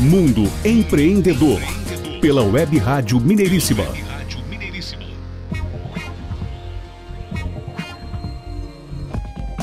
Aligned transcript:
Mundo 0.00 0.50
Empreendedor, 0.64 1.60
pela 2.20 2.42
Web 2.42 2.78
Rádio 2.78 3.20
Mineiríssima. 3.20 3.84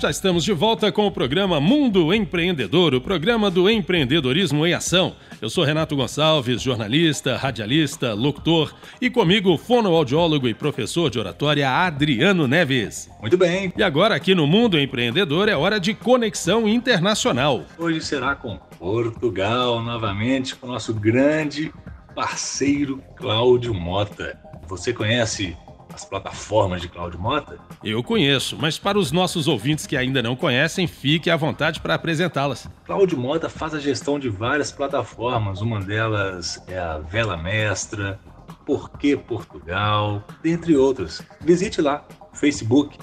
Já 0.00 0.10
estamos 0.10 0.44
de 0.44 0.52
volta 0.52 0.92
com 0.92 1.06
o 1.06 1.10
programa 1.10 1.60
Mundo 1.60 2.14
Empreendedor, 2.14 2.94
o 2.94 3.00
programa 3.00 3.50
do 3.50 3.68
empreendedorismo 3.68 4.64
em 4.64 4.74
ação. 4.74 5.14
Eu 5.40 5.50
sou 5.50 5.64
Renato 5.64 5.96
Gonçalves, 5.96 6.62
jornalista, 6.62 7.36
radialista, 7.36 8.14
locutor 8.14 8.74
e 9.00 9.10
comigo 9.10 9.56
fonoaudiólogo 9.58 10.48
e 10.48 10.54
professor 10.54 11.10
de 11.10 11.18
oratória 11.18 11.68
Adriano 11.68 12.46
Neves. 12.46 13.10
Muito 13.20 13.36
bem. 13.36 13.72
E 13.76 13.82
agora 13.82 14.14
aqui 14.14 14.36
no 14.36 14.46
Mundo 14.46 14.78
Empreendedor 14.78 15.48
é 15.48 15.56
hora 15.56 15.80
de 15.80 15.94
conexão 15.94 16.68
internacional. 16.68 17.64
Hoje 17.76 18.00
será 18.00 18.36
com 18.36 18.58
Portugal 18.82 19.80
novamente 19.80 20.56
com 20.56 20.66
o 20.66 20.72
nosso 20.72 20.92
grande 20.92 21.72
parceiro 22.16 23.00
Cláudio 23.14 23.72
Mota. 23.72 24.36
Você 24.66 24.92
conhece 24.92 25.56
as 25.94 26.04
plataformas 26.04 26.82
de 26.82 26.88
Cláudio 26.88 27.20
Mota? 27.20 27.60
Eu 27.84 28.02
conheço, 28.02 28.58
mas 28.60 28.80
para 28.80 28.98
os 28.98 29.12
nossos 29.12 29.46
ouvintes 29.46 29.86
que 29.86 29.96
ainda 29.96 30.20
não 30.20 30.34
conhecem, 30.34 30.88
fique 30.88 31.30
à 31.30 31.36
vontade 31.36 31.78
para 31.78 31.94
apresentá-las. 31.94 32.68
Cláudio 32.84 33.16
Mota 33.16 33.48
faz 33.48 33.72
a 33.72 33.78
gestão 33.78 34.18
de 34.18 34.28
várias 34.28 34.72
plataformas, 34.72 35.60
uma 35.60 35.80
delas 35.80 36.60
é 36.66 36.76
a 36.76 36.98
Vela 36.98 37.36
Mestra, 37.36 38.18
Porquê 38.66 39.16
Portugal, 39.16 40.24
dentre 40.42 40.76
outras. 40.76 41.22
Visite 41.40 41.80
lá, 41.80 42.04
Facebook, 42.32 42.98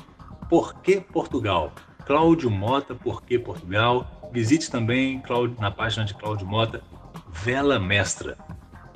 Porquê 0.50 1.00
Portugal. 1.00 1.72
Cláudio 2.06 2.52
Mota, 2.52 2.94
Porquê 2.94 3.40
Portugal. 3.40 4.19
Visite 4.32 4.70
também 4.70 5.22
na 5.60 5.72
página 5.72 6.06
de 6.06 6.14
Cláudio 6.14 6.46
Mota, 6.46 6.82
Vela 7.32 7.80
Mestra 7.80 8.38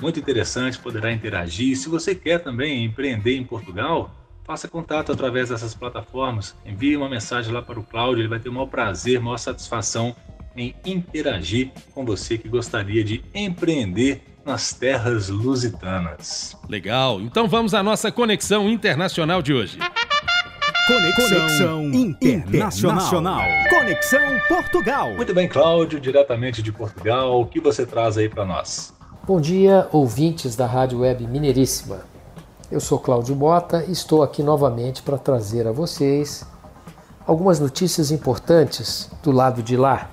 muito 0.03 0.19
interessante, 0.19 0.77
poderá 0.77 1.11
interagir. 1.13 1.77
Se 1.77 1.87
você 1.87 2.13
quer 2.13 2.39
também 2.39 2.83
empreender 2.83 3.37
em 3.37 3.43
Portugal, 3.43 4.13
faça 4.43 4.67
contato 4.67 5.13
através 5.13 5.47
dessas 5.47 5.73
plataformas. 5.73 6.55
Envie 6.65 6.97
uma 6.97 7.07
mensagem 7.07 7.53
lá 7.53 7.61
para 7.61 7.79
o 7.79 7.83
Cláudio, 7.83 8.21
ele 8.21 8.27
vai 8.27 8.39
ter 8.39 8.49
o 8.49 8.53
maior 8.53 8.67
prazer, 8.67 9.21
maior 9.21 9.37
satisfação 9.37 10.13
em 10.55 10.75
interagir 10.85 11.71
com 11.95 12.05
você 12.05 12.37
que 12.37 12.49
gostaria 12.49 13.03
de 13.03 13.23
empreender 13.33 14.21
nas 14.45 14.73
terras 14.73 15.29
lusitanas. 15.29 16.55
Legal, 16.67 17.21
então 17.21 17.47
vamos 17.47 17.73
à 17.73 17.81
nossa 17.81 18.11
conexão 18.11 18.69
internacional 18.69 19.41
de 19.41 19.53
hoje. 19.53 19.79
Conexão, 20.85 21.29
Conexão 21.29 21.83
internacional. 21.93 22.97
internacional. 22.97 23.41
Conexão 23.69 24.19
Portugal. 24.49 25.13
Muito 25.13 25.33
bem, 25.33 25.47
Cláudio, 25.47 25.97
diretamente 25.97 26.61
de 26.61 26.73
Portugal, 26.73 27.39
o 27.39 27.45
que 27.45 27.61
você 27.61 27.85
traz 27.85 28.17
aí 28.17 28.27
para 28.27 28.43
nós? 28.43 28.93
Bom 29.25 29.39
dia, 29.39 29.87
ouvintes 29.93 30.57
da 30.57 30.65
Rádio 30.65 30.99
Web 30.99 31.25
Mineiríssima. 31.25 32.01
Eu 32.69 32.81
sou 32.81 32.99
Cláudio 32.99 33.33
Mota 33.33 33.85
e 33.87 33.93
estou 33.93 34.21
aqui 34.21 34.43
novamente 34.43 35.01
para 35.01 35.17
trazer 35.17 35.65
a 35.65 35.71
vocês 35.71 36.45
algumas 37.25 37.61
notícias 37.61 38.11
importantes 38.11 39.09
do 39.23 39.31
lado 39.31 39.63
de 39.63 39.77
lá, 39.77 40.09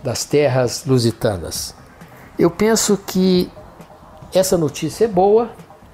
das 0.00 0.24
terras 0.24 0.84
lusitanas. 0.86 1.74
Eu 2.38 2.52
penso 2.52 2.96
que 3.04 3.50
essa 4.32 4.56
notícia 4.56 5.06
é 5.06 5.08
boa 5.08 5.50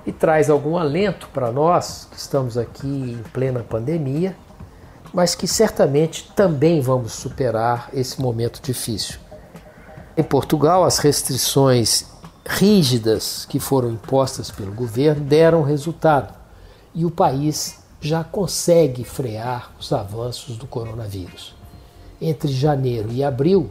e 0.07 0.13
traz 0.13 0.51
algum 0.51 0.77
alento 0.77 1.29
para 1.33 1.53
nós 1.53 2.09
que 2.11 2.17
estamos 2.17 2.59
aqui 2.59 2.87
em 2.87 3.23
plena 3.33 3.61
pandemia, 3.61 4.37
mas 5.13 5.35
que 5.35 5.47
certamente 5.47 6.31
também 6.35 6.81
vamos 6.81 7.13
superar 7.13 7.91
esse 7.93 8.21
momento 8.21 8.61
difícil. 8.63 9.19
Em 10.17 10.23
Portugal, 10.23 10.85
as 10.85 10.99
restrições 10.99 12.07
rígidas 12.45 13.47
que 13.49 13.61
foram 13.61 13.91
impostas 13.91 14.51
pelo 14.51 14.73
governo 14.73 15.25
deram 15.25 15.63
resultado 15.63 16.35
e 16.95 17.05
o 17.05 17.11
país 17.11 17.79
já 18.01 18.25
consegue 18.25 19.05
frear 19.05 19.71
os 19.79 19.93
avanços 19.93 20.57
do 20.57 20.67
coronavírus. 20.67 21.55
Entre 22.21 22.53
janeiro 22.53 23.11
e 23.13 23.23
abril, 23.23 23.71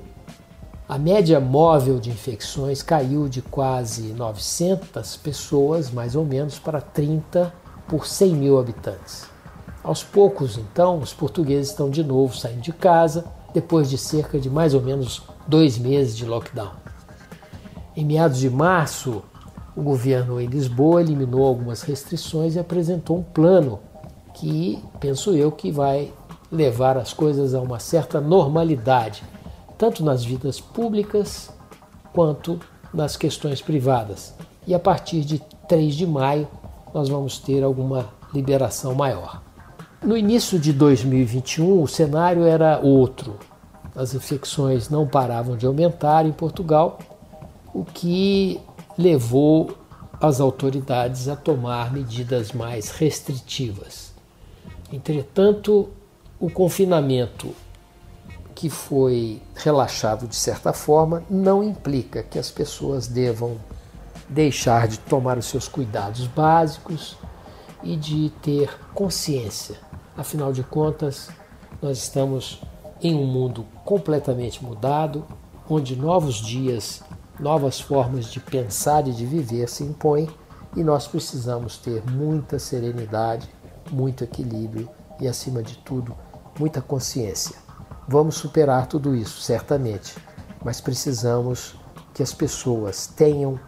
a 0.92 0.98
média 0.98 1.40
móvel 1.40 2.02
de 2.02 2.10
infecções 2.10 2.84
caiu 2.84 3.30
de 3.30 3.42
quase 3.42 4.12
900 4.12 5.16
pessoas, 5.16 5.90
mais 5.90 6.18
ou 6.18 6.26
menos, 6.26 6.60
para 6.60 6.82
30 6.82 7.54
por 7.88 8.06
100 8.06 8.36
mil 8.36 8.60
habitantes. 8.60 9.26
Aos 9.82 10.04
poucos, 10.04 10.58
então, 10.58 11.00
os 11.00 11.14
portugueses 11.14 11.70
estão 11.70 11.90
de 11.90 12.04
novo 12.04 12.36
saindo 12.36 12.60
de 12.60 12.74
casa, 12.74 13.24
depois 13.54 13.90
de 13.90 13.98
cerca 13.98 14.38
de 14.38 14.50
mais 14.50 14.74
ou 14.74 14.82
menos 14.82 15.22
dois 15.48 15.78
meses 15.78 16.18
de 16.18 16.26
lockdown. 16.26 16.74
Em 17.96 18.04
meados 18.04 18.40
de 18.40 18.50
março, 18.50 19.24
o 19.74 19.82
governo 19.82 20.42
em 20.42 20.48
Lisboa 20.48 21.00
eliminou 21.00 21.46
algumas 21.46 21.84
restrições 21.84 22.56
e 22.56 22.60
apresentou 22.60 23.20
um 23.20 23.24
plano 23.24 23.80
que, 24.34 24.84
penso 25.00 25.32
eu, 25.38 25.54
que 25.54 25.72
vai 25.72 26.12
levar 26.52 26.98
as 26.98 27.14
coisas 27.14 27.56
a 27.56 27.62
uma 27.62 27.80
certa 27.80 28.20
normalidade, 28.20 29.24
tanto 29.82 30.06
nas 30.06 30.24
vidas 30.24 30.60
públicas 30.60 31.50
quanto 32.14 32.60
nas 32.94 33.18
questões 33.18 33.62
privadas. 33.62 34.34
E 34.68 34.76
a 34.76 34.80
partir 34.80 35.22
de 35.22 35.40
3 35.68 35.96
de 35.96 36.06
maio, 36.06 36.48
nós 36.94 37.10
vamos 37.10 37.40
ter 37.40 37.64
alguma 37.64 38.10
liberação 38.32 38.94
maior. 38.94 39.42
No 40.04 40.16
início 40.16 40.60
de 40.60 40.72
2021, 40.72 41.82
o 41.82 41.88
cenário 41.88 42.44
era 42.44 42.80
outro 42.80 43.40
as 43.96 44.14
infecções 44.14 44.90
não 44.90 45.08
paravam 45.08 45.58
de 45.58 45.66
aumentar 45.66 46.26
em 46.26 46.32
Portugal, 46.32 47.00
o 47.74 47.84
que 47.84 48.60
levou 48.98 49.78
as 50.20 50.40
autoridades 50.40 51.28
a 51.28 51.36
tomar 51.36 51.92
medidas 51.92 52.52
mais 52.52 52.92
restritivas. 52.92 54.14
Entretanto, 54.92 55.90
o 56.40 56.50
confinamento 56.50 57.54
que 58.56 58.70
foi 58.70 59.42
relaxado 59.56 60.28
de 60.28 60.36
certa 60.36 60.74
forma 60.74 61.24
não 61.30 61.64
implica 61.64 62.24
que 62.24 62.38
as 62.38 62.52
pessoas 62.52 63.08
devam 63.08 63.58
deixar 64.30 64.88
de 64.88 64.98
tomar 65.00 65.38
os 65.38 65.46
seus 65.46 65.68
cuidados 65.68 66.28
básicos 66.28 67.18
e 67.84 67.96
de 67.96 68.30
ter 68.42 68.70
consciência. 68.94 69.76
Afinal 70.16 70.54
de 70.54 70.64
contas, 70.64 71.30
nós 71.82 71.98
estamos 71.98 72.62
em 73.02 73.16
um 73.16 73.26
mundo 73.26 73.66
completamente 73.84 74.64
mudado, 74.64 75.26
onde 75.70 75.96
novos 75.96 76.36
dias, 76.36 77.02
novas 77.40 77.80
formas 77.80 78.26
de 78.32 78.40
pensar 78.40 79.08
e 79.08 79.12
de 79.12 79.26
viver 79.26 79.68
se 79.68 79.84
impõem 79.84 80.30
e 80.76 80.84
nós 80.84 81.08
precisamos 81.08 81.78
ter 81.78 82.04
muita 82.10 82.60
serenidade, 82.60 83.50
muito 83.92 84.24
equilíbrio 84.24 84.90
e, 85.20 85.28
acima 85.28 85.62
de 85.62 85.78
tudo, 85.80 86.16
muita 86.58 86.82
consciência. 86.82 87.56
Vamos 88.08 88.36
superar 88.36 88.88
tudo 88.88 89.16
isso, 89.16 89.42
certamente, 89.42 90.16
mas 90.64 90.82
precisamos 90.82 91.76
que 92.14 92.22
as 92.22 92.34
pessoas 92.34 93.08
tenham 93.08 93.60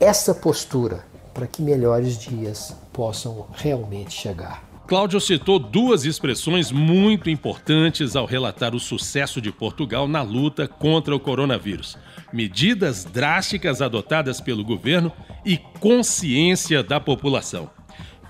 essa 0.00 0.34
postura 0.34 1.04
para 1.34 1.46
que 1.46 1.62
melhores 1.62 2.18
dias 2.18 2.74
possam 2.92 3.46
realmente 3.52 4.12
chegar. 4.12 4.62
Cláudio 4.86 5.20
citou 5.20 5.58
duas 5.58 6.04
expressões 6.04 6.70
muito 6.70 7.30
importantes 7.30 8.14
ao 8.14 8.26
relatar 8.26 8.74
o 8.74 8.80
sucesso 8.80 9.40
de 9.40 9.50
Portugal 9.50 10.06
na 10.06 10.22
luta 10.22 10.66
contra 10.66 11.14
o 11.14 11.20
coronavírus: 11.20 11.96
medidas 12.32 13.04
drásticas 13.04 13.80
adotadas 13.80 14.40
pelo 14.40 14.64
governo 14.64 15.12
e 15.44 15.56
consciência 15.56 16.82
da 16.82 17.00
população. 17.00 17.70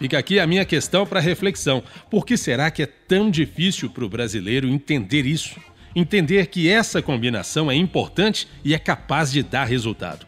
Fica 0.02 0.18
aqui 0.18 0.40
a 0.40 0.46
minha 0.48 0.64
questão 0.64 1.06
para 1.06 1.20
reflexão: 1.20 1.80
por 2.10 2.26
que 2.26 2.36
será 2.36 2.72
que 2.72 2.82
é 2.82 2.86
tão 2.86 3.30
difícil 3.30 3.88
para 3.88 4.04
o 4.04 4.08
brasileiro 4.08 4.66
entender 4.66 5.24
isso? 5.24 5.60
Entender 5.94 6.48
que 6.48 6.68
essa 6.68 7.00
combinação 7.00 7.70
é 7.70 7.76
importante 7.76 8.48
e 8.64 8.74
é 8.74 8.80
capaz 8.80 9.30
de 9.30 9.44
dar 9.44 9.62
resultado. 9.62 10.26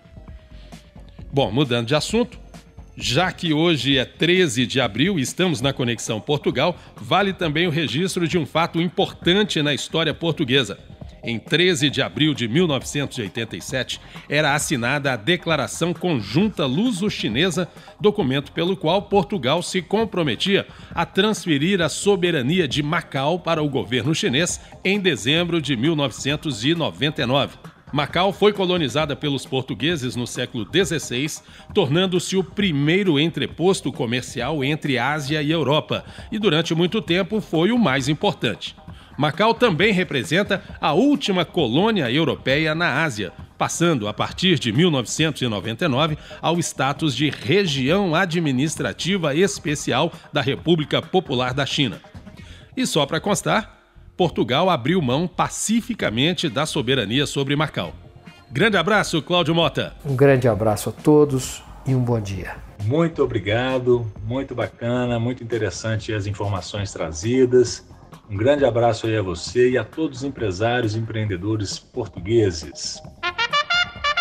Bom, 1.32 1.50
mudando 1.50 1.88
de 1.88 1.94
assunto, 1.96 2.38
já 2.96 3.32
que 3.32 3.52
hoje 3.52 3.98
é 3.98 4.04
13 4.04 4.64
de 4.64 4.80
abril 4.80 5.18
e 5.18 5.22
estamos 5.22 5.60
na 5.60 5.72
Conexão 5.72 6.20
Portugal, 6.20 6.78
vale 6.94 7.32
também 7.32 7.66
o 7.66 7.70
registro 7.70 8.28
de 8.28 8.38
um 8.38 8.46
fato 8.46 8.80
importante 8.80 9.60
na 9.60 9.74
história 9.74 10.14
portuguesa. 10.14 10.78
Em 11.26 11.38
13 11.38 11.88
de 11.88 12.02
abril 12.02 12.34
de 12.34 12.46
1987, 12.46 13.98
era 14.28 14.54
assinada 14.54 15.10
a 15.10 15.16
Declaração 15.16 15.94
Conjunta 15.94 16.66
Luso-Chinesa, 16.66 17.66
documento 17.98 18.52
pelo 18.52 18.76
qual 18.76 19.00
Portugal 19.00 19.62
se 19.62 19.80
comprometia 19.80 20.66
a 20.94 21.06
transferir 21.06 21.80
a 21.80 21.88
soberania 21.88 22.68
de 22.68 22.82
Macau 22.82 23.38
para 23.38 23.62
o 23.62 23.70
governo 23.70 24.14
chinês 24.14 24.60
em 24.84 25.00
dezembro 25.00 25.62
de 25.62 25.74
1999. 25.74 27.56
Macau 27.90 28.30
foi 28.30 28.52
colonizada 28.52 29.16
pelos 29.16 29.46
portugueses 29.46 30.14
no 30.16 30.26
século 30.26 30.66
XVI, 30.70 31.42
tornando-se 31.72 32.36
o 32.36 32.44
primeiro 32.44 33.18
entreposto 33.18 33.90
comercial 33.90 34.62
entre 34.62 34.98
Ásia 34.98 35.40
e 35.40 35.50
Europa, 35.50 36.04
e 36.30 36.38
durante 36.38 36.74
muito 36.74 37.00
tempo 37.00 37.40
foi 37.40 37.72
o 37.72 37.78
mais 37.78 38.08
importante. 38.10 38.76
Macau 39.16 39.54
também 39.54 39.92
representa 39.92 40.62
a 40.80 40.92
última 40.92 41.44
colônia 41.44 42.10
europeia 42.10 42.74
na 42.74 43.02
Ásia, 43.04 43.32
passando, 43.56 44.08
a 44.08 44.12
partir 44.12 44.58
de 44.58 44.72
1999, 44.72 46.18
ao 46.42 46.58
status 46.58 47.14
de 47.14 47.30
região 47.30 48.14
administrativa 48.14 49.34
especial 49.34 50.12
da 50.32 50.40
República 50.40 51.00
Popular 51.00 51.54
da 51.54 51.64
China. 51.64 52.00
E 52.76 52.86
só 52.86 53.06
para 53.06 53.20
constar, 53.20 53.78
Portugal 54.16 54.68
abriu 54.68 55.00
mão 55.00 55.26
pacificamente 55.26 56.48
da 56.48 56.66
soberania 56.66 57.26
sobre 57.26 57.56
Macau. 57.56 57.94
Grande 58.50 58.76
abraço, 58.76 59.20
Cláudio 59.22 59.54
Mota. 59.54 59.94
Um 60.04 60.14
grande 60.14 60.46
abraço 60.46 60.88
a 60.88 60.92
todos 60.92 61.62
e 61.86 61.94
um 61.94 62.00
bom 62.00 62.20
dia. 62.20 62.56
Muito 62.84 63.22
obrigado, 63.22 64.12
muito 64.24 64.54
bacana, 64.54 65.18
muito 65.18 65.42
interessante 65.42 66.12
as 66.12 66.26
informações 66.26 66.92
trazidas. 66.92 67.84
Um 68.30 68.36
grande 68.36 68.64
abraço 68.64 69.06
aí 69.06 69.16
a 69.16 69.22
você 69.22 69.70
e 69.70 69.78
a 69.78 69.84
todos 69.84 70.18
os 70.18 70.24
empresários 70.24 70.94
e 70.94 70.98
empreendedores 70.98 71.78
portugueses. 71.78 73.00